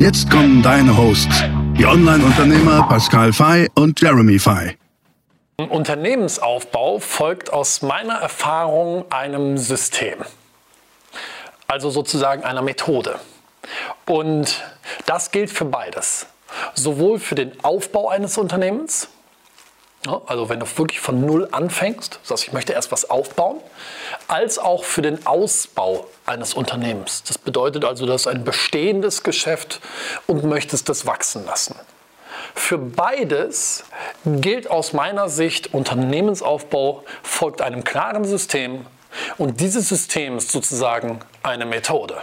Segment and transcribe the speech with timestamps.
[0.00, 1.44] Jetzt kommen deine Hosts,
[1.76, 4.78] die Online-Unternehmer Pascal Fay und Jeremy Fay.
[5.58, 10.20] Unternehmensaufbau folgt aus meiner Erfahrung einem System,
[11.66, 13.20] also sozusagen einer Methode.
[14.06, 14.64] Und
[15.04, 16.24] das gilt für beides,
[16.72, 19.10] sowohl für den Aufbau eines Unternehmens,
[20.06, 23.60] also wenn du wirklich von Null anfängst, sagst, ich möchte erst was aufbauen,
[24.28, 27.22] als auch für den Ausbau eines Unternehmens.
[27.24, 29.80] Das bedeutet also, du hast ein bestehendes Geschäft
[30.26, 31.76] und möchtest das wachsen lassen.
[32.54, 33.84] Für beides
[34.24, 38.86] gilt aus meiner Sicht, Unternehmensaufbau folgt einem klaren System
[39.36, 42.16] und dieses System ist sozusagen eine Methode.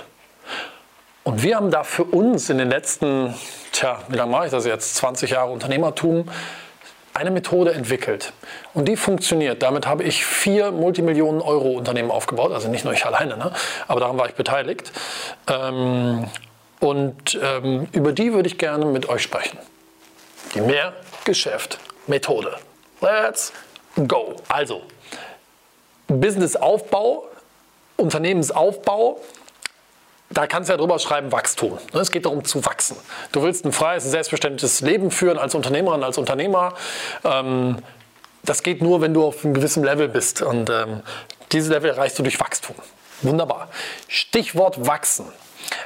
[1.23, 3.35] Und wir haben da für uns in den letzten,
[3.71, 6.29] tja, wie lange mache ich das jetzt, 20 Jahre Unternehmertum,
[7.17, 8.31] eine Methode entwickelt
[8.73, 9.61] und die funktioniert.
[9.63, 13.51] Damit habe ich vier Multimillionen Euro Unternehmen aufgebaut, also nicht nur ich alleine, ne?
[13.87, 14.91] aber daran war ich beteiligt.
[15.47, 16.27] Ähm,
[16.79, 19.57] und ähm, über die würde ich gerne mit euch sprechen.
[20.53, 22.55] Die Mehrgeschäft-Methode.
[23.01, 23.51] Let's
[24.07, 24.35] go.
[24.47, 24.83] Also,
[26.07, 27.25] Businessaufbau,
[27.97, 29.19] Unternehmensaufbau
[30.29, 31.77] da kannst du ja drüber schreiben Wachstum.
[31.93, 32.97] Ne, es geht darum zu wachsen.
[33.31, 36.73] Du willst ein freies, selbstbestimmtes Leben führen als Unternehmerin, als Unternehmer.
[37.23, 37.77] Ähm,
[38.43, 40.41] das geht nur, wenn du auf einem gewissen Level bist.
[40.41, 41.01] Und ähm,
[41.51, 42.75] dieses Level erreichst du durch Wachstum.
[43.21, 43.69] Wunderbar.
[44.07, 45.25] Stichwort wachsen.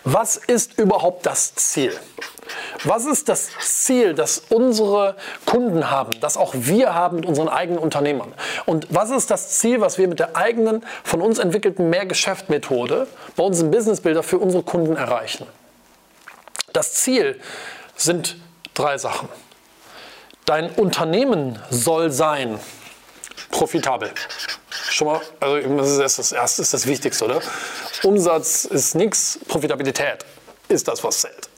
[0.04, 1.98] Was ist überhaupt das Ziel?
[2.84, 5.16] Was ist das Ziel, das unsere
[5.46, 8.34] Kunden haben, das auch wir haben mit unseren eigenen Unternehmern?
[8.66, 13.44] Und was ist das Ziel, was wir mit der eigenen, von uns entwickelten Mehrgeschäft-Methode bei
[13.44, 15.46] uns im Businessbilder für unsere Kunden erreichen?
[16.74, 17.40] Das Ziel
[17.96, 18.38] sind
[18.74, 19.30] drei Sachen.
[20.46, 22.60] Dein Unternehmen soll sein
[23.52, 24.12] profitabel.
[24.90, 27.42] Schon mal, also das ist das Erste, ist das Wichtigste, oder?
[28.04, 30.26] Umsatz ist nichts, Profitabilität
[30.68, 31.50] ist das, was zählt.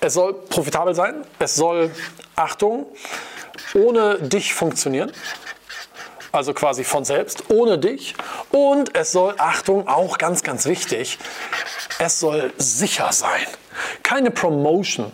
[0.00, 1.90] Es soll profitabel sein, es soll,
[2.34, 2.86] Achtung,
[3.74, 5.12] ohne dich funktionieren,
[6.32, 8.14] also quasi von selbst, ohne dich.
[8.50, 11.18] Und es soll, Achtung, auch ganz, ganz wichtig,
[11.98, 13.46] es soll sicher sein.
[14.02, 15.12] Keine Promotion,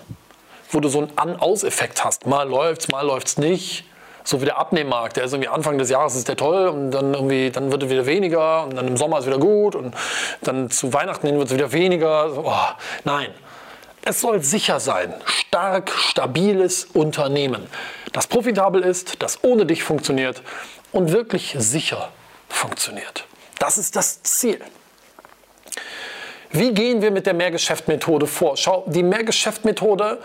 [0.70, 2.26] wo du so einen An-Aus-Effekt hast.
[2.26, 3.84] Mal läuft's, mal läuft's nicht.
[4.24, 7.14] So wie der Abnehmmarkt, der ist irgendwie Anfang des Jahres ist der toll und dann
[7.14, 9.94] irgendwie, dann wird es wieder weniger und dann im Sommer ist wieder gut und
[10.42, 12.30] dann zu Weihnachten hin wird es wieder weniger.
[12.36, 12.52] Oh,
[13.04, 13.30] nein.
[14.02, 17.66] Es soll sicher sein, stark, stabiles Unternehmen,
[18.14, 20.42] das profitabel ist, das ohne dich funktioniert
[20.90, 22.08] und wirklich sicher
[22.48, 23.26] funktioniert.
[23.58, 24.58] Das ist das Ziel.
[26.50, 28.56] Wie gehen wir mit der Mehrgeschäftmethode vor?
[28.56, 30.18] Schau, die Mehrgeschäftmethode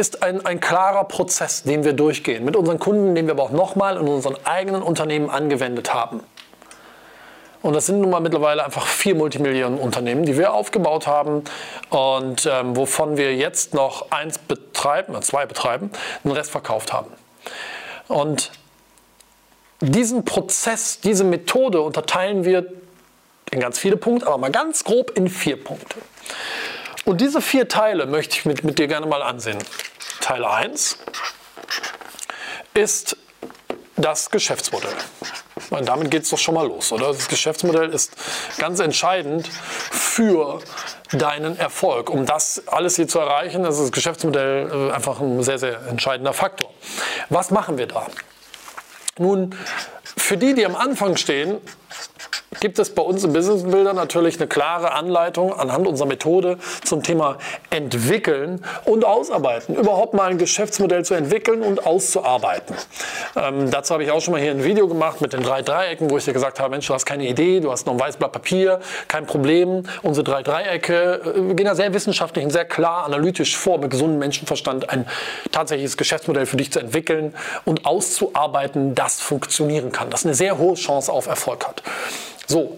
[0.00, 2.44] ist ein, ein klarer Prozess, den wir durchgehen.
[2.44, 6.22] Mit unseren Kunden, den wir aber auch nochmal in unseren eigenen Unternehmen angewendet haben.
[7.62, 11.44] Und das sind nun mal mittlerweile einfach vier Multimillionen-Unternehmen, die wir aufgebaut haben
[11.90, 15.90] und ähm, wovon wir jetzt noch eins betreiben, äh, zwei betreiben,
[16.24, 17.12] den Rest verkauft haben.
[18.08, 18.50] Und
[19.82, 22.66] diesen Prozess, diese Methode unterteilen wir
[23.50, 25.96] in ganz viele Punkte, aber mal ganz grob in vier Punkte.
[27.04, 29.58] Und diese vier Teile möchte ich mit, mit dir gerne mal ansehen.
[30.20, 30.98] Teil 1
[32.74, 33.16] ist
[33.96, 34.94] das Geschäftsmodell.
[35.70, 37.08] Und damit geht es doch schon mal los, oder?
[37.08, 38.12] Das Geschäftsmodell ist
[38.58, 40.60] ganz entscheidend für
[41.12, 42.10] deinen Erfolg.
[42.10, 46.32] Um das alles hier zu erreichen, ist das Geschäftsmodell äh, einfach ein sehr, sehr entscheidender
[46.32, 46.70] Faktor.
[47.28, 48.06] Was machen wir da?
[49.18, 49.54] Nun,
[50.16, 51.58] für die, die am Anfang stehen,
[52.58, 57.02] gibt es bei uns im Business Builder natürlich eine klare Anleitung anhand unserer Methode zum
[57.04, 57.38] Thema
[57.70, 59.76] entwickeln und ausarbeiten.
[59.76, 62.74] Überhaupt mal ein Geschäftsmodell zu entwickeln und auszuarbeiten.
[63.36, 66.10] Ähm, dazu habe ich auch schon mal hier ein Video gemacht mit den drei Dreiecken,
[66.10, 68.16] wo ich dir gesagt habe, Mensch, du hast keine Idee, du hast noch ein weißes
[68.16, 69.84] Blatt Papier, kein Problem.
[70.02, 74.18] Unsere drei Dreiecke äh, gehen da sehr wissenschaftlich und sehr klar analytisch vor, mit gesundem
[74.18, 75.06] Menschenverstand ein
[75.52, 77.32] tatsächliches Geschäftsmodell für dich zu entwickeln
[77.64, 81.82] und auszuarbeiten, das funktionieren kann, das eine sehr hohe Chance auf Erfolg hat.
[82.50, 82.76] So,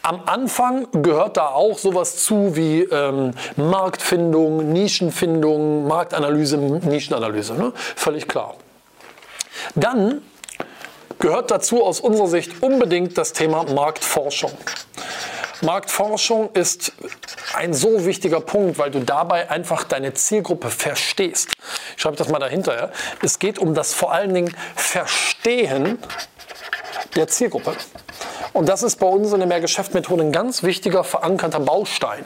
[0.00, 7.52] am Anfang gehört da auch sowas zu wie ähm, Marktfindung, Nischenfindung, Marktanalyse, Nischenanalyse.
[7.52, 7.74] Ne?
[7.96, 8.54] Völlig klar.
[9.74, 10.22] Dann
[11.18, 14.52] gehört dazu aus unserer Sicht unbedingt das Thema Marktforschung.
[15.60, 16.94] Marktforschung ist
[17.54, 21.50] ein so wichtiger Punkt, weil du dabei einfach deine Zielgruppe verstehst.
[21.94, 22.74] Ich schreibe das mal dahinter.
[22.74, 22.90] Ja?
[23.20, 25.98] Es geht um das vor allen Dingen Verstehen
[27.16, 27.74] der Zielgruppe.
[28.54, 32.24] Und das ist bei uns in der Mehrgeschäftmethode ein ganz wichtiger verankerter Baustein,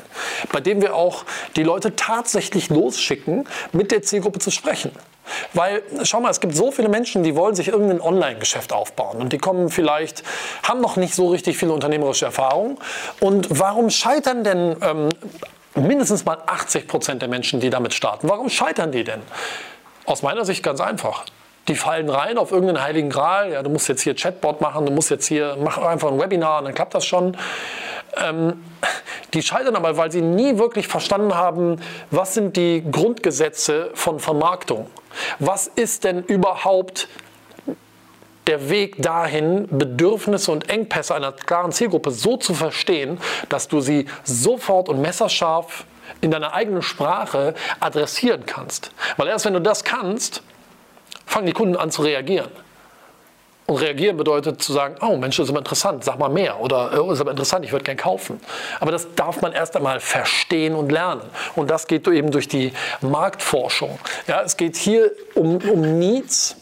[0.52, 1.24] bei dem wir auch
[1.56, 4.92] die Leute tatsächlich losschicken, mit der Zielgruppe zu sprechen.
[5.54, 9.32] Weil, schau mal, es gibt so viele Menschen, die wollen sich irgendein Online-Geschäft aufbauen und
[9.32, 10.22] die kommen vielleicht,
[10.62, 12.78] haben noch nicht so richtig viele unternehmerische Erfahrung.
[13.20, 15.08] Und warum scheitern denn ähm,
[15.74, 18.28] mindestens mal 80 Prozent der Menschen, die damit starten?
[18.28, 19.22] Warum scheitern die denn?
[20.04, 21.24] Aus meiner Sicht ganz einfach.
[21.68, 23.52] Die fallen rein auf irgendeinen heiligen Gral.
[23.52, 26.58] Ja, du musst jetzt hier Chatbot machen, du musst jetzt hier, mach einfach ein Webinar
[26.58, 27.36] und dann klappt das schon.
[28.16, 28.64] Ähm,
[29.34, 31.80] die scheitern aber, weil sie nie wirklich verstanden haben,
[32.10, 34.88] was sind die Grundgesetze von Vermarktung.
[35.38, 37.08] Was ist denn überhaupt
[38.46, 43.18] der Weg dahin, Bedürfnisse und Engpässe einer klaren Zielgruppe so zu verstehen,
[43.50, 45.84] dass du sie sofort und messerscharf
[46.22, 48.90] in deiner eigenen Sprache adressieren kannst.
[49.18, 50.42] Weil erst wenn du das kannst,
[51.28, 52.50] fangen die Kunden an zu reagieren.
[53.66, 56.58] Und reagieren bedeutet zu sagen, oh Mensch, das ist aber interessant, sag mal mehr.
[56.58, 58.40] Oder oh, ist aber interessant, ich würde gern kaufen.
[58.80, 61.20] Aber das darf man erst einmal verstehen und lernen.
[61.54, 62.72] Und das geht eben durch die
[63.02, 63.98] Marktforschung.
[64.26, 66.56] Ja, es geht hier um, um Needs,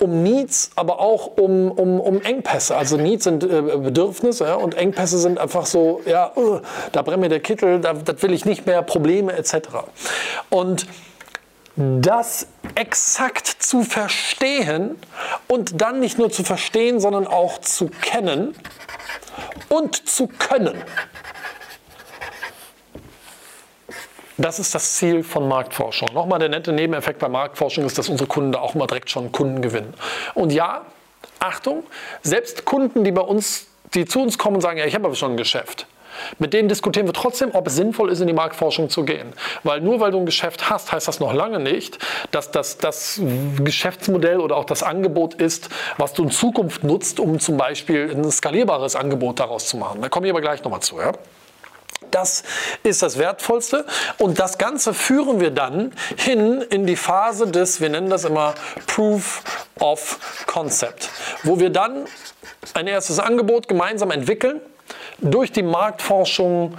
[0.00, 2.74] um Needs, aber auch um, um, um Engpässe.
[2.74, 6.60] Also Needs sind äh, Bedürfnisse ja, und Engpässe sind einfach so, ja, uh,
[6.92, 9.56] da brennt mir der Kittel, da, das will ich nicht mehr, Probleme etc.
[10.48, 10.86] Und
[11.76, 14.96] das exakt zu verstehen
[15.46, 18.54] und dann nicht nur zu verstehen, sondern auch zu kennen
[19.68, 20.82] und zu können.
[24.38, 26.08] Das ist das Ziel von Marktforschung.
[26.12, 29.32] Nochmal der nette Nebeneffekt bei Marktforschung ist, dass unsere Kunden da auch mal direkt schon
[29.32, 29.94] Kunden gewinnen.
[30.34, 30.84] Und ja,
[31.38, 31.84] Achtung,
[32.22, 35.14] selbst Kunden, die bei uns, die zu uns kommen und sagen, ja, ich habe aber
[35.14, 35.86] schon ein Geschäft,
[36.38, 39.32] mit denen diskutieren wir trotzdem, ob es sinnvoll ist, in die Marktforschung zu gehen.
[39.62, 41.98] Weil nur weil du ein Geschäft hast, heißt das noch lange nicht,
[42.30, 43.20] dass das das
[43.58, 48.30] Geschäftsmodell oder auch das Angebot ist, was du in Zukunft nutzt, um zum Beispiel ein
[48.30, 50.02] skalierbares Angebot daraus zu machen.
[50.02, 50.98] Da komme ich aber gleich nochmal zu.
[50.98, 51.12] Ja?
[52.10, 52.44] Das
[52.82, 53.84] ist das Wertvollste.
[54.18, 58.54] Und das Ganze führen wir dann hin in die Phase des, wir nennen das immer
[58.86, 59.42] Proof
[59.80, 61.10] of Concept,
[61.42, 62.06] wo wir dann
[62.74, 64.60] ein erstes Angebot gemeinsam entwickeln
[65.18, 66.76] durch die Marktforschung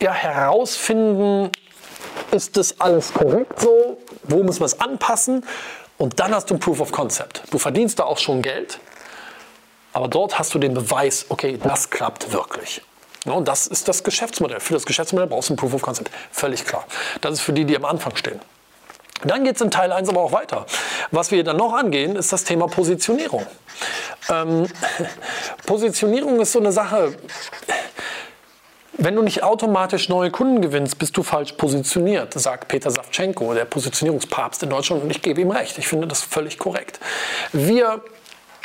[0.00, 1.50] ja, herausfinden,
[2.30, 5.44] ist das alles korrekt so, wo müssen wir es anpassen
[5.98, 7.42] und dann hast du ein Proof of Concept.
[7.50, 8.80] Du verdienst da auch schon Geld,
[9.92, 12.82] aber dort hast du den Beweis, okay, das klappt wirklich.
[13.26, 14.60] und das ist das Geschäftsmodell.
[14.60, 16.10] Für das Geschäftsmodell brauchst du ein Proof of Concept.
[16.32, 16.84] Völlig klar.
[17.20, 18.40] Das ist für die, die am Anfang stehen.
[19.24, 20.66] Dann geht es in Teil 1 aber auch weiter.
[21.10, 23.46] Was wir dann noch angehen, ist das Thema Positionierung.
[24.30, 24.66] Ähm,
[25.66, 27.14] Positionierung ist so eine Sache.
[28.94, 33.64] Wenn du nicht automatisch neue Kunden gewinnst, bist du falsch positioniert, sagt Peter Savchenko, der
[33.64, 35.02] Positionierungspapst in Deutschland.
[35.02, 35.78] Und ich gebe ihm recht.
[35.78, 37.00] Ich finde das völlig korrekt.
[37.52, 38.02] Wir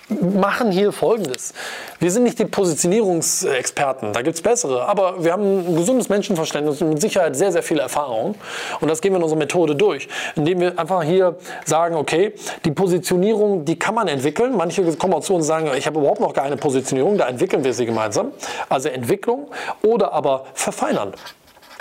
[0.10, 1.54] machen hier Folgendes.
[2.00, 6.82] Wir sind nicht die Positionierungsexperten, da gibt es bessere, aber wir haben ein gesundes Menschenverständnis
[6.82, 8.36] und mit Sicherheit sehr, sehr viel Erfahrung.
[8.80, 12.34] Und das gehen wir in unserer Methode durch, indem wir einfach hier sagen, okay,
[12.64, 14.56] die Positionierung, die kann man entwickeln.
[14.56, 17.64] Manche kommen auch zu uns und sagen, ich habe überhaupt noch keine Positionierung, da entwickeln
[17.64, 18.32] wir sie gemeinsam.
[18.70, 19.48] Also Entwicklung
[19.82, 21.14] oder aber verfeinern.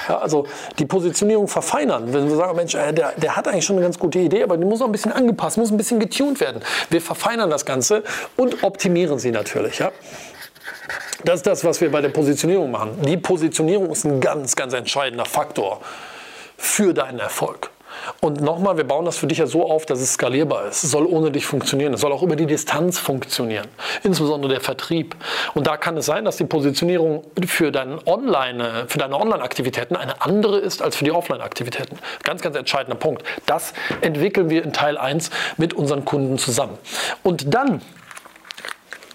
[0.08, 0.46] Ja, also
[0.78, 2.12] die Positionierung verfeinern.
[2.12, 4.56] Wenn wir sagen, Mensch, äh, der, der hat eigentlich schon eine ganz gute Idee, aber
[4.56, 6.62] die muss auch ein bisschen angepasst, muss ein bisschen getuned werden.
[6.91, 8.03] Wir verfeinern das Ganze
[8.36, 9.79] und optimieren sie natürlich.
[9.79, 9.91] Ja.
[11.24, 13.00] Das ist das, was wir bei der Positionierung machen.
[13.03, 15.81] Die Positionierung ist ein ganz, ganz entscheidender Faktor
[16.56, 17.70] für deinen Erfolg.
[18.20, 20.84] Und nochmal, wir bauen das für dich ja so auf, dass es skalierbar ist.
[20.84, 21.94] Es soll ohne dich funktionieren.
[21.94, 23.67] Es soll auch über die Distanz funktionieren.
[24.03, 25.17] Insbesondere der Vertrieb.
[25.55, 30.22] Und da kann es sein, dass die Positionierung für, dein Online, für deine Online-Aktivitäten eine
[30.22, 31.98] andere ist als für die Offline-Aktivitäten.
[32.22, 33.22] Ganz, ganz entscheidender Punkt.
[33.46, 36.79] Das entwickeln wir in Teil 1 mit unseren Kunden zusammen.
[37.22, 37.81] Und dann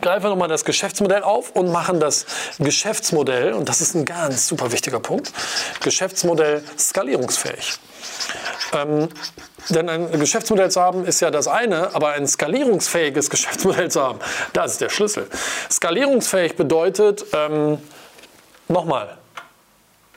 [0.01, 2.25] greifen wir nochmal das Geschäftsmodell auf und machen das
[2.59, 5.31] Geschäftsmodell, und das ist ein ganz super wichtiger Punkt,
[5.81, 7.79] Geschäftsmodell skalierungsfähig.
[8.73, 9.09] Ähm,
[9.69, 14.19] denn ein Geschäftsmodell zu haben ist ja das eine, aber ein skalierungsfähiges Geschäftsmodell zu haben,
[14.53, 15.27] das ist der Schlüssel.
[15.69, 17.77] Skalierungsfähig bedeutet, ähm,
[18.67, 19.17] nochmal,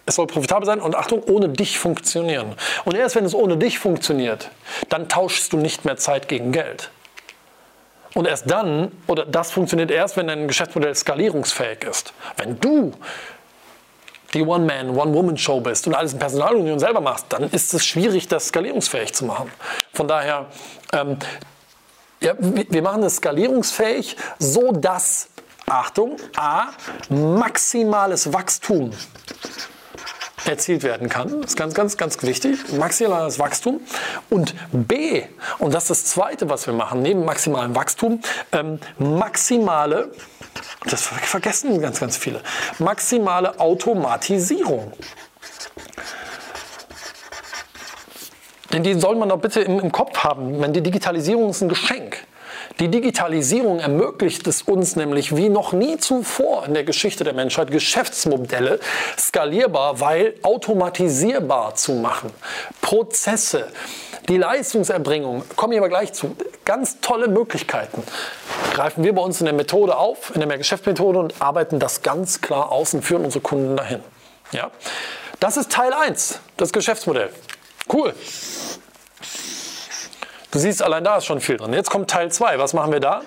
[0.06, 2.54] es soll profitabel sein und Achtung, ohne dich funktionieren.
[2.84, 4.50] Und erst wenn es ohne dich funktioniert,
[4.88, 6.90] dann tauschst du nicht mehr Zeit gegen Geld.
[8.14, 12.12] Und erst dann, oder das funktioniert erst, wenn dein Geschäftsmodell skalierungsfähig ist.
[12.36, 12.92] Wenn du
[14.32, 18.48] die One-Man, One-Woman-Show bist und alles in Personalunion selber machst, dann ist es schwierig, das
[18.48, 19.50] skalierungsfähig zu machen.
[19.92, 20.46] Von daher,
[20.92, 21.18] ähm,
[22.20, 25.28] ja, wir machen es skalierungsfähig, so dass
[25.66, 26.68] Achtung, A,
[27.08, 28.90] maximales Wachstum
[30.46, 31.40] erzielt werden kann.
[31.40, 32.58] Das ist ganz, ganz, ganz wichtig.
[32.72, 33.80] Maximales Wachstum.
[34.30, 35.22] Und B,
[35.58, 38.20] und das ist das Zweite, was wir machen, neben maximalem Wachstum,
[38.52, 40.10] ähm, maximale,
[40.84, 42.40] das vergessen ganz, ganz viele,
[42.78, 44.92] maximale Automatisierung.
[48.72, 50.60] Denn die soll man doch bitte im, im Kopf haben.
[50.60, 52.26] Wenn die Digitalisierung ist ein Geschenk.
[52.80, 57.70] Die Digitalisierung ermöglicht es uns nämlich wie noch nie zuvor in der Geschichte der Menschheit,
[57.70, 58.80] Geschäftsmodelle
[59.16, 62.32] skalierbar, weil automatisierbar zu machen.
[62.80, 63.68] Prozesse,
[64.28, 68.02] die Leistungserbringung, komme ich aber gleich zu, ganz tolle Möglichkeiten.
[68.72, 72.40] Greifen wir bei uns in der Methode auf, in der Mehrgeschäftsmethode und arbeiten das ganz
[72.40, 74.00] klar aus und führen unsere Kunden dahin.
[74.50, 74.72] Ja?
[75.38, 77.30] Das ist Teil 1, das Geschäftsmodell.
[77.92, 78.14] Cool.
[80.54, 81.72] Du siehst, allein da ist schon viel drin.
[81.72, 82.60] Jetzt kommt Teil 2.
[82.60, 83.22] Was machen wir da?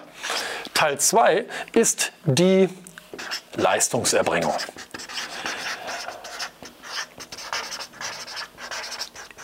[0.74, 1.44] Teil 2
[1.74, 2.70] ist die
[3.58, 4.54] Leistungserbringung.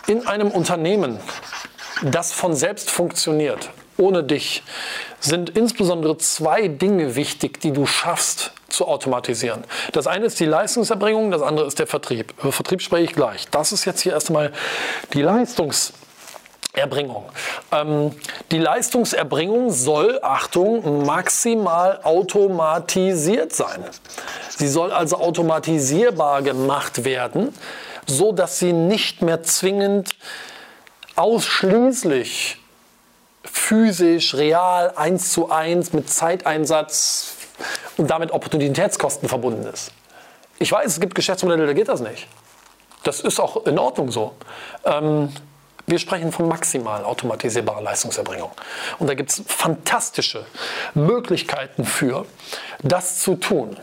[0.08, 1.20] In einem Unternehmen,
[2.02, 4.64] das von selbst funktioniert, ohne dich,
[5.20, 9.66] sind insbesondere zwei Dinge wichtig, die du schaffst zu automatisieren.
[9.92, 12.34] Das eine ist die Leistungserbringung, das andere ist der Vertrieb.
[12.40, 13.50] Über Vertrieb spreche ich gleich.
[13.50, 14.54] Das ist jetzt hier erstmal
[15.12, 16.03] die Leistungserbringung.
[16.74, 17.26] Erbringung.
[17.72, 18.12] Ähm,
[18.52, 23.86] die Leistungserbringung soll, Achtung, maximal automatisiert sein.
[24.50, 27.54] Sie soll also automatisierbar gemacht werden,
[28.08, 30.16] so dass sie nicht mehr zwingend
[31.16, 32.58] ausschließlich
[33.44, 37.36] physisch, real, eins zu eins mit Zeiteinsatz
[37.98, 39.92] und damit Opportunitätskosten verbunden ist.
[40.58, 42.28] Ich weiß, es gibt Geschäftsmodelle, da geht das nicht.
[43.04, 44.34] Das ist auch in Ordnung so.
[44.86, 45.30] Ähm,
[45.86, 48.52] wir sprechen von maximal automatisierbarer Leistungserbringung.
[49.00, 50.46] Und da gibt es fantastische
[50.94, 52.26] Möglichkeiten für,
[52.82, 53.78] das zu tun.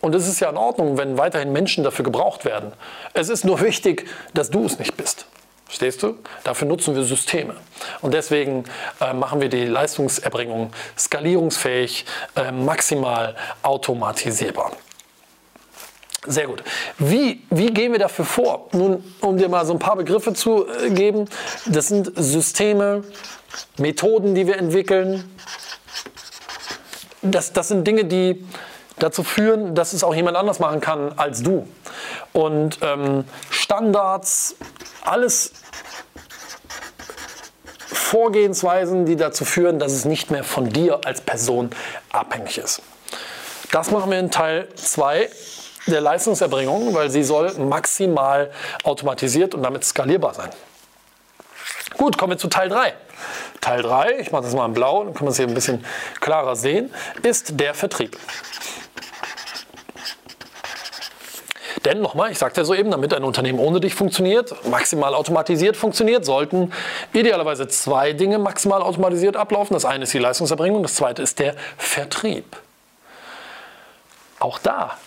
[0.00, 2.72] Und es ist ja in Ordnung, wenn weiterhin Menschen dafür gebraucht werden.
[3.14, 5.26] Es ist nur wichtig, dass du es nicht bist.
[5.64, 6.16] Verstehst du?
[6.44, 7.54] Dafür nutzen wir Systeme.
[8.00, 8.64] Und deswegen
[9.00, 14.72] äh, machen wir die Leistungserbringung skalierungsfähig, äh, maximal automatisierbar.
[16.26, 16.64] Sehr gut.
[16.98, 18.68] Wie, wie gehen wir dafür vor?
[18.72, 21.26] Nun, um dir mal so ein paar Begriffe zu äh, geben,
[21.66, 23.04] das sind Systeme,
[23.78, 25.30] Methoden, die wir entwickeln.
[27.22, 28.44] Das, das sind Dinge, die
[28.98, 31.68] dazu führen, dass es auch jemand anders machen kann als du.
[32.32, 34.56] Und ähm, Standards,
[35.04, 35.52] alles
[37.86, 41.70] Vorgehensweisen, die dazu führen, dass es nicht mehr von dir als Person
[42.10, 42.82] abhängig ist.
[43.70, 45.28] Das machen wir in Teil 2
[45.90, 48.50] der Leistungserbringung, weil sie soll maximal
[48.84, 50.50] automatisiert und damit skalierbar sein.
[51.96, 52.94] Gut, kommen wir zu Teil 3.
[53.60, 55.84] Teil 3, ich mache das mal in blau, dann können wir es hier ein bisschen
[56.20, 56.92] klarer sehen,
[57.22, 58.16] ist der Vertrieb.
[61.84, 66.24] Denn nochmal, ich sagte ja soeben, damit ein Unternehmen ohne dich funktioniert, maximal automatisiert funktioniert,
[66.24, 66.72] sollten
[67.12, 69.74] idealerweise zwei Dinge maximal automatisiert ablaufen.
[69.74, 72.56] Das eine ist die Leistungserbringung, das zweite ist der Vertrieb.
[74.38, 74.98] Auch da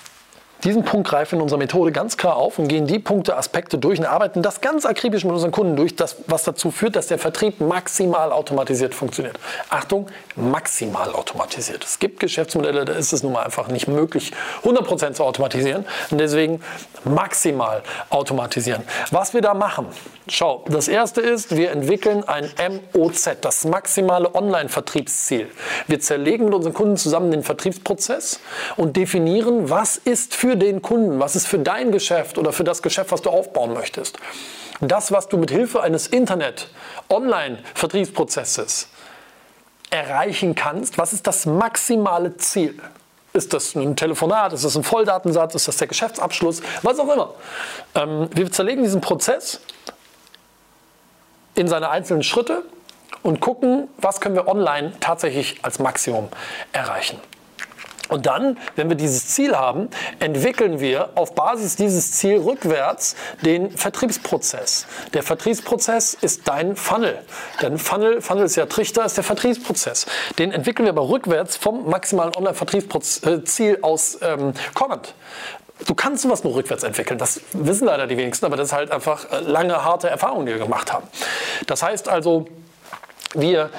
[0.64, 3.78] diesen Punkt greifen wir in unserer Methode ganz klar auf und gehen die Punkte, Aspekte
[3.78, 7.08] durch und arbeiten das ganz akribisch mit unseren Kunden durch, das, was dazu führt, dass
[7.08, 9.38] der Vertrieb maximal automatisiert funktioniert.
[9.70, 11.84] Achtung, maximal automatisiert.
[11.84, 14.32] Es gibt Geschäftsmodelle, da ist es nun mal einfach nicht möglich,
[14.64, 15.86] 100% zu automatisieren.
[16.10, 16.62] Und deswegen
[17.04, 18.84] maximal automatisieren.
[19.10, 19.88] Was wir da machen,
[20.28, 22.50] schau, das erste ist, wir entwickeln ein
[22.94, 25.48] MOZ, das maximale Online-Vertriebsziel.
[25.88, 28.40] Wir zerlegen mit unseren Kunden zusammen den Vertriebsprozess
[28.78, 32.82] und definieren, was ist für den Kunden, was ist für dein Geschäft oder für das
[32.82, 34.18] Geschäft, was du aufbauen möchtest.
[34.80, 38.88] Das, was du mit Hilfe eines Internet-Online-Vertriebsprozesses
[39.92, 42.82] erreichen kannst, was ist das maximale Ziel?
[43.34, 44.54] Ist das ein Telefonat?
[44.54, 45.56] Ist das ein Volldatensatz?
[45.56, 46.62] Ist das der Geschäftsabschluss?
[46.82, 47.34] Was auch immer.
[47.96, 49.62] Ähm, wir zerlegen diesen Prozess
[51.56, 52.64] in seine einzelnen Schritte
[53.24, 56.30] und gucken, was können wir online tatsächlich als Maximum
[56.74, 57.20] erreichen.
[58.12, 59.90] Und dann, wenn wir dieses Ziel haben,
[60.20, 64.86] entwickeln wir auf Basis dieses Ziel rückwärts den Vertriebsprozess.
[65.14, 67.20] Der Vertriebsprozess ist dein Funnel.
[67.62, 70.08] Denn Funnel, Funnel ist ja Trichter, ist der Vertriebsprozess.
[70.38, 75.14] Den entwickeln wir aber rückwärts vom maximalen Online-Vertriebsziel aus ähm, kommend.
[75.88, 77.18] Du kannst sowas nur rückwärts entwickeln.
[77.18, 80.52] Das wissen leider die wenigsten, aber das ist halt einfach äh, lange, harte Erfahrungen, die
[80.52, 81.08] wir gemacht haben.
[81.66, 82.46] Das heißt also,
[83.36, 83.70] wir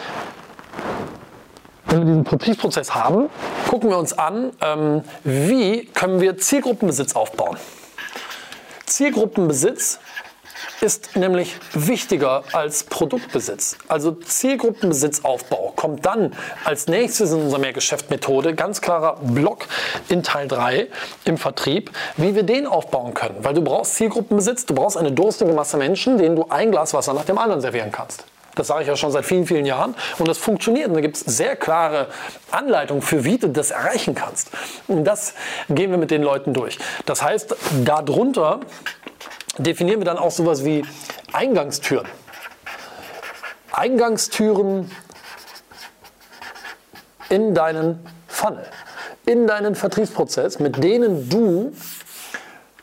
[1.87, 3.29] wenn wir diesen Vertriebsprozess haben,
[3.69, 7.57] gucken wir uns an, ähm, wie können wir Zielgruppenbesitz aufbauen.
[8.87, 9.99] Zielgruppenbesitz
[10.83, 13.77] ist nämlich wichtiger als Produktbesitz.
[13.89, 16.35] Also Zielgruppenbesitzaufbau, kommt dann
[16.65, 19.67] als nächstes in unserer Mehrgeschäft-Methode ganz klarer Block
[20.09, 20.89] in Teil 3
[21.25, 23.37] im Vertrieb, wie wir den aufbauen können.
[23.43, 27.15] Weil du brauchst Zielgruppenbesitz, du brauchst eine durstige Masse Menschen, denen du ein Glas Wasser
[27.15, 28.25] nach dem anderen servieren kannst.
[28.55, 29.95] Das sage ich ja schon seit vielen, vielen Jahren.
[30.19, 30.89] Und das funktioniert.
[30.89, 32.09] Und da gibt es sehr klare
[32.51, 34.51] Anleitungen für, wie du das erreichen kannst.
[34.89, 35.35] Und das
[35.69, 36.79] gehen wir mit den Leuten durch.
[37.07, 38.61] Das heißt, darunter
[39.59, 40.85] definieren wir dann auch sowas wie
[41.33, 42.07] Eingangstüren.
[43.73, 44.91] Eingangstüren
[47.31, 48.67] in deinen Funnel,
[49.25, 51.73] in deinen Vertriebsprozess, mit denen du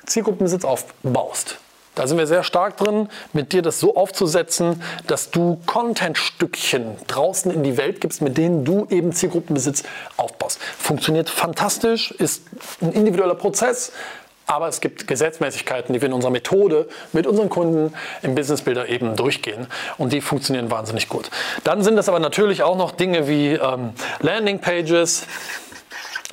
[0.07, 1.59] Zielgruppenbesitz aufbaust.
[1.99, 7.51] Da sind wir sehr stark drin, mit dir das so aufzusetzen, dass du Content-Stückchen draußen
[7.51, 9.83] in die Welt gibst, mit denen du eben Zielgruppenbesitz
[10.15, 10.61] aufbaust.
[10.77, 12.43] Funktioniert fantastisch, ist
[12.81, 13.91] ein individueller Prozess,
[14.45, 18.87] aber es gibt Gesetzmäßigkeiten, die wir in unserer Methode mit unseren Kunden im Business Builder
[18.87, 19.67] eben durchgehen.
[19.97, 21.29] Und die funktionieren wahnsinnig gut.
[21.65, 23.91] Dann sind das aber natürlich auch noch Dinge wie ähm,
[24.21, 25.27] Landing Pages,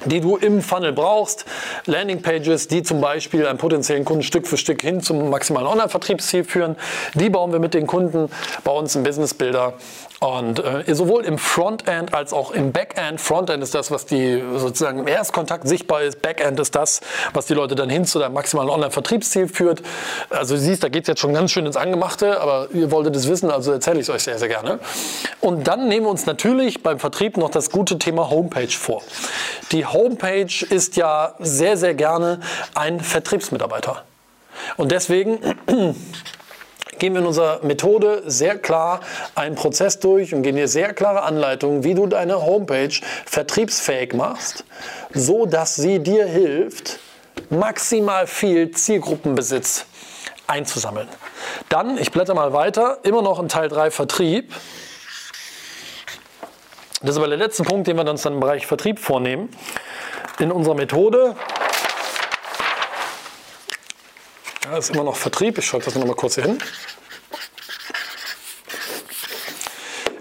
[0.05, 1.47] die du im Funnel brauchst.
[1.87, 6.77] Landingpages, die zum Beispiel einen potenziellen Kunden Stück für Stück hin zum maximalen Online-Vertriebsziel führen.
[7.15, 8.29] Die bauen wir mit den Kunden
[8.63, 9.75] bei uns im Business Builder.
[10.19, 13.21] Und äh, sowohl im Frontend als auch im Backend.
[13.21, 16.23] Frontend ist das, was die sozusagen im Erstkontakt sichtbar ist.
[16.23, 17.03] Backend ist das,
[17.35, 19.83] was die Leute dann hin zu deinem maximalen Online-Vertriebsziel führt.
[20.31, 23.15] Also du siehst, da geht es jetzt schon ganz schön ins Angemachte, aber ihr wolltet
[23.15, 24.79] es wissen, also erzähle ich es euch sehr, sehr gerne.
[25.41, 29.03] Und dann nehmen wir uns natürlich beim Vertrieb noch das gute Thema Homepage vor.
[29.73, 32.41] Die Homepage ist ja sehr, sehr gerne
[32.75, 34.03] ein Vertriebsmitarbeiter.
[34.79, 35.39] Und deswegen
[36.99, 39.01] gehen wir in unserer Methode sehr klar
[39.35, 44.65] einen Prozess durch und gehen dir sehr klare Anleitungen, wie du deine Homepage vertriebsfähig machst,
[45.13, 46.99] so dass sie dir hilft,
[47.51, 49.87] maximal viel Zielgruppenbesitz
[50.47, 51.09] einzusammeln.
[51.69, 54.53] Dann, ich blätter mal weiter, immer noch in Teil 3 Vertrieb.
[57.03, 59.51] Das ist aber der letzte Punkt, den wir uns dann im Bereich Vertrieb vornehmen.
[60.39, 61.37] In unserer Methode
[64.69, 65.59] Ja, ist immer noch Vertrieb.
[65.59, 66.59] Ich schaue das noch mal kurz hier hin.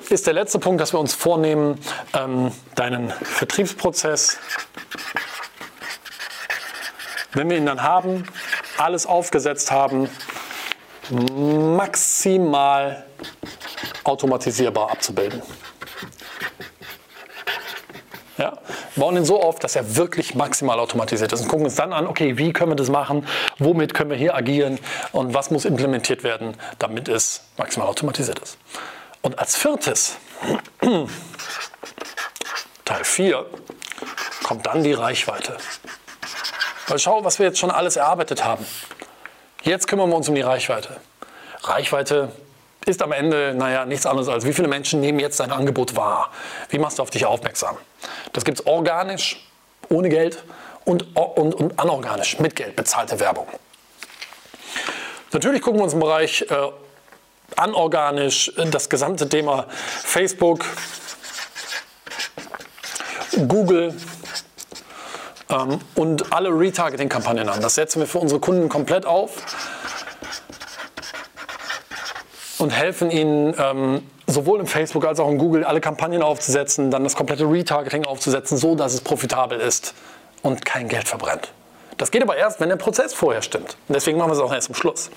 [0.09, 1.79] Ist der letzte Punkt, dass wir uns vornehmen,
[2.13, 4.37] ähm, deinen Vertriebsprozess,
[7.33, 8.27] wenn wir ihn dann haben,
[8.77, 10.09] alles aufgesetzt haben,
[11.09, 13.03] maximal
[14.03, 15.41] automatisierbar abzubilden.
[18.37, 18.59] Ja?
[18.95, 22.07] Bauen ihn so auf, dass er wirklich maximal automatisiert ist und gucken uns dann an,
[22.07, 23.27] okay, wie können wir das machen,
[23.59, 24.79] womit können wir hier agieren
[25.11, 28.57] und was muss implementiert werden, damit es maximal automatisiert ist.
[29.21, 30.17] Und als viertes,
[32.85, 33.45] Teil 4,
[34.43, 35.57] kommt dann die Reichweite.
[36.87, 38.65] Weil schau, was wir jetzt schon alles erarbeitet haben.
[39.63, 40.97] Jetzt kümmern wir uns um die Reichweite.
[41.63, 42.31] Reichweite
[42.85, 46.29] ist am Ende, naja, nichts anderes als, wie viele Menschen nehmen jetzt dein Angebot wahr?
[46.69, 47.77] Wie machst du auf dich aufmerksam?
[48.35, 49.39] Das gibt es organisch,
[49.87, 50.43] ohne Geld
[50.83, 53.47] und, und, und anorganisch, mit Geld, bezahlte Werbung.
[55.31, 56.55] Natürlich gucken wir uns im Bereich äh,
[57.55, 60.65] anorganisch äh, das gesamte Thema Facebook,
[63.47, 63.95] Google
[65.49, 67.61] ähm, und alle Retargeting-Kampagnen an.
[67.61, 69.37] Das setzen wir für unsere Kunden komplett auf
[72.57, 77.03] und helfen ihnen ähm, sowohl im Facebook als auch in Google alle Kampagnen aufzusetzen, dann
[77.03, 79.93] das komplette Retargeting aufzusetzen, so dass es profitabel ist
[80.41, 81.51] und kein Geld verbrennt.
[81.97, 83.77] Das geht aber erst, wenn der Prozess vorher stimmt.
[83.87, 85.09] Und deswegen machen wir es auch erst zum Schluss.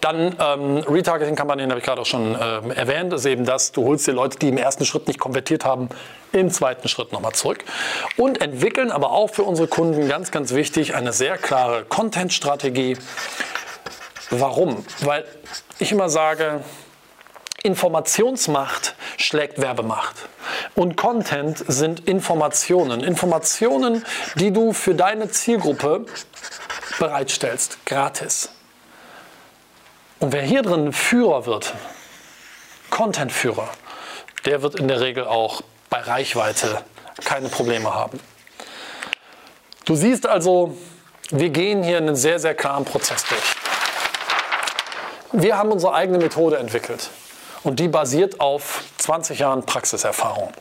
[0.00, 4.06] Dann ähm, Retargeting-Kampagnen habe ich gerade auch schon äh, erwähnt, ist eben das, du holst
[4.06, 5.88] dir Leute, die im ersten Schritt nicht konvertiert haben,
[6.32, 7.64] im zweiten Schritt nochmal zurück.
[8.16, 12.96] Und entwickeln aber auch für unsere Kunden ganz, ganz wichtig eine sehr klare Content-Strategie.
[14.30, 14.84] Warum?
[15.00, 15.24] Weil
[15.80, 16.60] ich immer sage,
[17.66, 20.14] Informationsmacht schlägt Werbemacht.
[20.76, 23.02] Und Content sind Informationen.
[23.02, 26.06] Informationen, die du für deine Zielgruppe
[27.00, 28.50] bereitstellst, gratis.
[30.20, 31.74] Und wer hier drin Führer wird,
[32.90, 33.68] Content-Führer,
[34.44, 36.84] der wird in der Regel auch bei Reichweite
[37.24, 38.20] keine Probleme haben.
[39.86, 40.76] Du siehst also,
[41.30, 43.56] wir gehen hier einen sehr, sehr klaren Prozess durch.
[45.32, 47.10] Wir haben unsere eigene Methode entwickelt
[47.62, 50.52] und die basiert auf 20 Jahren Praxiserfahrung.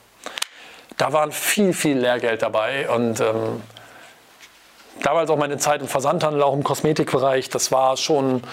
[0.97, 3.61] Da waren viel, viel Lehrgeld dabei und ähm,
[5.01, 8.43] damals auch meine Zeit im Versandhandel, auch im Kosmetikbereich, das war schon,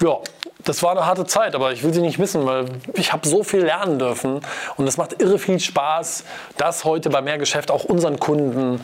[0.00, 0.18] ja,
[0.64, 3.42] das war eine harte Zeit, aber ich will sie nicht missen, weil ich habe so
[3.42, 4.40] viel lernen dürfen
[4.76, 6.24] und es macht irre viel Spaß,
[6.56, 8.80] das heute bei Mehrgeschäft auch unseren Kunden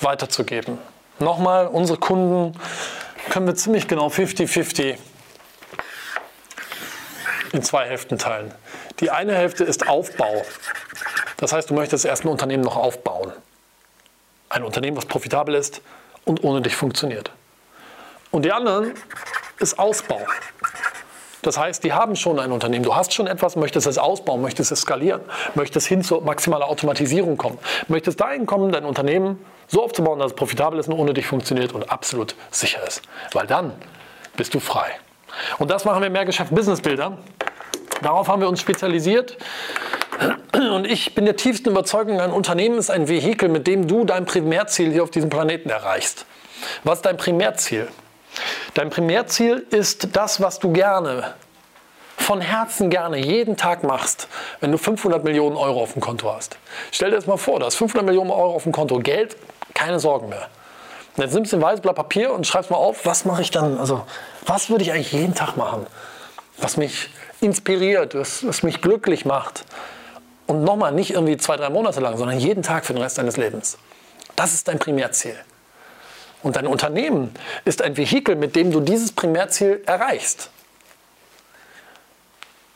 [0.00, 0.78] weiterzugeben.
[1.18, 2.54] Nochmal, unsere Kunden
[3.30, 4.96] können wir ziemlich genau 50-50
[7.52, 8.52] in zwei Hälften teilen.
[9.00, 10.44] Die eine Hälfte ist Aufbau.
[11.36, 13.32] Das heißt, du möchtest erst ein Unternehmen noch aufbauen.
[14.48, 15.82] Ein Unternehmen, was profitabel ist
[16.24, 17.30] und ohne dich funktioniert.
[18.30, 18.94] Und die anderen
[19.58, 20.20] ist Ausbau.
[21.42, 22.84] Das heißt, die haben schon ein Unternehmen.
[22.84, 25.20] Du hast schon etwas, möchtest es ausbauen, möchtest es skalieren,
[25.54, 30.36] möchtest hin zur maximalen Automatisierung kommen, möchtest dahin kommen, dein Unternehmen so aufzubauen, dass es
[30.36, 33.02] profitabel ist und ohne dich funktioniert und absolut sicher ist.
[33.32, 33.72] Weil dann
[34.36, 34.90] bist du frei.
[35.58, 37.18] Und das machen wir im Mehrgeschäft Business Builder.
[38.02, 39.36] Darauf haben wir uns spezialisiert.
[40.52, 44.24] Und ich bin der tiefsten Überzeugung, ein Unternehmen ist ein Vehikel, mit dem du dein
[44.24, 46.26] Primärziel hier auf diesem Planeten erreichst.
[46.84, 47.88] Was ist dein Primärziel?
[48.74, 51.34] Dein Primärziel ist das, was du gerne,
[52.16, 54.28] von Herzen gerne jeden Tag machst,
[54.60, 56.58] wenn du 500 Millionen Euro auf dem Konto hast.
[56.90, 59.36] Stell dir das mal vor, du hast 500 Millionen Euro auf dem Konto, Geld,
[59.74, 60.48] keine Sorgen mehr.
[61.18, 63.50] Und jetzt nimmst du ein weißes Blatt Papier und schreibst mal auf, was mache ich
[63.50, 64.04] dann, also
[64.46, 65.84] was würde ich eigentlich jeden Tag machen,
[66.58, 69.64] was mich inspiriert, was, was mich glücklich macht.
[70.46, 73.36] Und nochmal, nicht irgendwie zwei, drei Monate lang, sondern jeden Tag für den Rest deines
[73.36, 73.78] Lebens.
[74.36, 75.34] Das ist dein Primärziel.
[76.44, 80.50] Und dein Unternehmen ist ein Vehikel, mit dem du dieses Primärziel erreichst.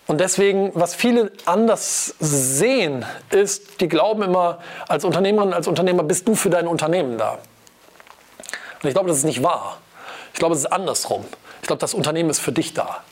[0.09, 6.26] Und deswegen, was viele anders sehen, ist, die glauben immer, als Unternehmerin, als Unternehmer bist
[6.26, 7.38] du für dein Unternehmen da.
[8.83, 9.79] Und ich glaube, das ist nicht wahr.
[10.33, 11.25] Ich glaube, es ist andersrum.
[11.61, 13.03] Ich glaube, das Unternehmen ist für dich da.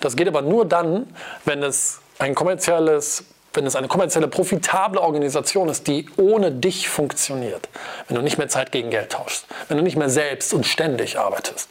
[0.00, 1.12] Das geht aber nur dann,
[1.44, 7.68] wenn es ein kommerzielles wenn es eine kommerzielle, profitable Organisation ist, die ohne dich funktioniert,
[8.06, 11.18] wenn du nicht mehr Zeit gegen Geld tauschst, wenn du nicht mehr selbst und ständig
[11.18, 11.68] arbeitest.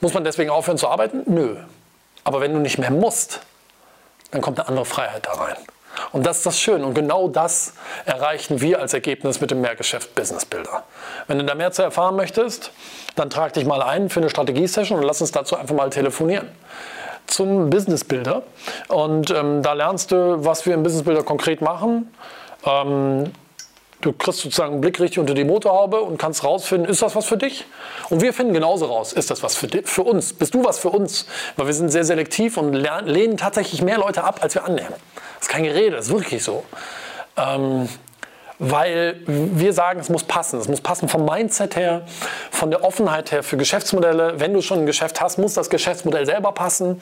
[0.00, 1.22] Muss man deswegen aufhören zu arbeiten?
[1.26, 1.56] Nö.
[2.24, 3.40] Aber wenn du nicht mehr musst,
[4.32, 5.56] dann kommt eine andere Freiheit da rein.
[6.12, 6.84] Und das ist das Schöne.
[6.84, 10.84] Und genau das erreichen wir als Ergebnis mit dem Mehrgeschäft Business Builder.
[11.26, 12.70] Wenn du da mehr zu erfahren möchtest,
[13.14, 16.48] dann trag dich mal ein für eine Strategiesession und lass uns dazu einfach mal telefonieren
[17.26, 18.42] zum Business Builder.
[18.88, 22.12] Und ähm, da lernst du, was wir im Business Builder konkret machen.
[22.64, 23.32] Ähm,
[24.00, 27.26] du kriegst sozusagen einen Blick richtig unter die Motorhaube und kannst rausfinden, ist das was
[27.26, 27.64] für dich?
[28.10, 30.32] Und wir finden genauso raus, ist das was für, für uns?
[30.32, 31.26] Bist du was für uns?
[31.56, 34.94] Weil wir sind sehr selektiv und lehnen tatsächlich mehr Leute ab, als wir annehmen.
[35.38, 36.64] Das ist kein Gerede, das ist wirklich so.
[37.36, 37.88] Ähm,
[38.58, 40.58] weil wir sagen, es muss passen.
[40.58, 42.02] Es muss passen vom Mindset her,
[42.50, 44.40] von der Offenheit her für Geschäftsmodelle.
[44.40, 47.00] Wenn du schon ein Geschäft hast, muss das Geschäftsmodell selber passen.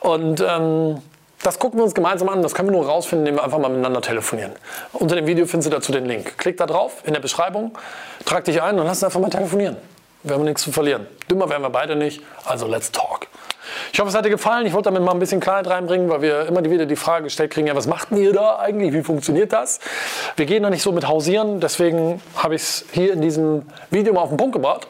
[0.00, 1.00] Und ähm,
[1.42, 2.42] das gucken wir uns gemeinsam an.
[2.42, 4.52] Das können wir nur rausfinden, indem wir einfach mal miteinander telefonieren.
[4.92, 6.36] Unter dem Video findest du dazu den Link.
[6.38, 7.76] Klick da drauf in der Beschreibung,
[8.24, 9.76] trag dich ein und lass uns einfach mal telefonieren.
[10.24, 11.06] Wir haben nichts zu verlieren.
[11.28, 12.22] Dümmer wären wir beide nicht.
[12.44, 13.26] Also let's talk.
[13.92, 14.66] Ich hoffe, es hat dir gefallen.
[14.66, 17.50] Ich wollte damit mal ein bisschen Klarheit reinbringen, weil wir immer wieder die Frage gestellt
[17.50, 18.92] kriegen, ja, was macht ihr da eigentlich?
[18.92, 19.80] Wie funktioniert das?
[20.36, 24.12] Wir gehen da nicht so mit hausieren, deswegen habe ich es hier in diesem Video
[24.12, 24.86] mal auf den Punkt gebracht.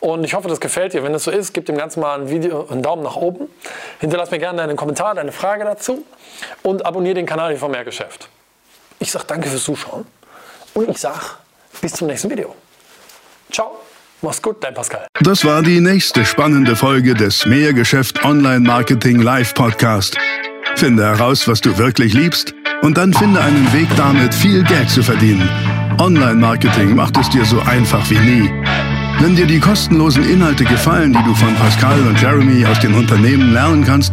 [0.00, 1.04] Und ich hoffe, das gefällt dir.
[1.04, 3.48] Wenn es so ist, gib dem Ganzen mal ein Video einen Daumen nach oben.
[4.00, 6.04] Hinterlass mir gerne deinen Kommentar, deine Frage dazu
[6.62, 8.28] und abonniere den Kanal hier von Mehrgeschäft.
[8.98, 10.04] Ich sage danke fürs Zuschauen
[10.74, 11.20] und ich sage
[11.80, 12.54] bis zum nächsten Video.
[13.52, 13.91] Ciao.
[14.22, 15.04] Mach's gut, dein Pascal.
[15.20, 20.16] Das war die nächste spannende Folge des Mehrgeschäft Online Marketing Live Podcast.
[20.76, 25.02] Finde heraus, was du wirklich liebst und dann finde einen Weg damit, viel Geld zu
[25.02, 25.48] verdienen.
[25.98, 28.50] Online Marketing macht es dir so einfach wie nie.
[29.20, 33.52] Wenn dir die kostenlosen Inhalte gefallen, die du von Pascal und Jeremy aus den Unternehmen
[33.52, 34.12] lernen kannst,